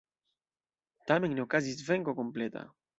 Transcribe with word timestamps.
Tamen 1.11 1.37
ne 1.37 1.47
okazis 1.47 1.87
venko 1.93 2.21
kompleta. 2.25 2.69